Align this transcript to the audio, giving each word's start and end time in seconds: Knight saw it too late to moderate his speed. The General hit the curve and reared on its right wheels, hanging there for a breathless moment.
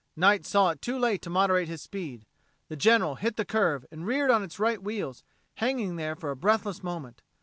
Knight 0.15 0.47
saw 0.47 0.71
it 0.71 0.81
too 0.81 0.97
late 0.97 1.21
to 1.21 1.29
moderate 1.29 1.67
his 1.67 1.83
speed. 1.83 2.25
The 2.69 2.75
General 2.75 3.17
hit 3.17 3.35
the 3.35 3.45
curve 3.45 3.85
and 3.91 4.03
reared 4.03 4.31
on 4.31 4.41
its 4.41 4.57
right 4.57 4.81
wheels, 4.81 5.23
hanging 5.57 5.95
there 5.95 6.15
for 6.15 6.31
a 6.31 6.35
breathless 6.35 6.81
moment. 6.81 7.21